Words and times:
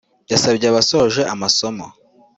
yasabye 0.31 0.65
abasoje 0.67 1.21
amasomo 1.33 1.85